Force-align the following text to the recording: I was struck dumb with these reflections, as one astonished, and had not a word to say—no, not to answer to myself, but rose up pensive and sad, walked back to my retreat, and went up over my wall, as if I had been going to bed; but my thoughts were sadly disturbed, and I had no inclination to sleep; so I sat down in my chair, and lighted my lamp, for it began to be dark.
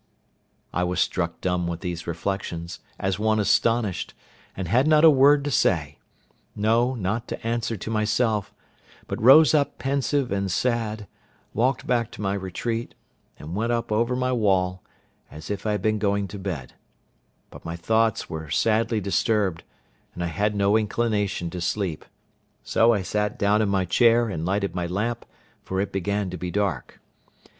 I 0.73 0.83
was 0.83 0.99
struck 0.99 1.41
dumb 1.41 1.67
with 1.67 1.81
these 1.81 2.07
reflections, 2.07 2.79
as 2.97 3.19
one 3.19 3.39
astonished, 3.39 4.15
and 4.57 4.67
had 4.67 4.87
not 4.87 5.05
a 5.05 5.11
word 5.11 5.43
to 5.43 5.51
say—no, 5.51 6.95
not 6.95 7.27
to 7.27 7.45
answer 7.47 7.77
to 7.77 7.91
myself, 7.91 8.51
but 9.07 9.21
rose 9.21 9.53
up 9.53 9.77
pensive 9.77 10.31
and 10.31 10.49
sad, 10.51 11.05
walked 11.53 11.85
back 11.85 12.09
to 12.13 12.21
my 12.23 12.33
retreat, 12.33 12.95
and 13.37 13.53
went 13.55 13.71
up 13.71 13.91
over 13.91 14.15
my 14.15 14.31
wall, 14.31 14.81
as 15.29 15.51
if 15.51 15.67
I 15.67 15.73
had 15.73 15.83
been 15.83 15.99
going 15.99 16.27
to 16.29 16.39
bed; 16.39 16.73
but 17.51 17.63
my 17.63 17.75
thoughts 17.75 18.27
were 18.27 18.49
sadly 18.49 18.99
disturbed, 19.01 19.61
and 20.15 20.23
I 20.23 20.27
had 20.33 20.55
no 20.55 20.77
inclination 20.77 21.51
to 21.51 21.61
sleep; 21.61 22.05
so 22.63 22.91
I 22.91 23.03
sat 23.03 23.37
down 23.37 23.61
in 23.61 23.69
my 23.69 23.85
chair, 23.85 24.29
and 24.29 24.47
lighted 24.47 24.73
my 24.73 24.87
lamp, 24.87 25.27
for 25.61 25.79
it 25.79 25.91
began 25.91 26.31
to 26.31 26.37
be 26.37 26.49
dark. 26.49 26.99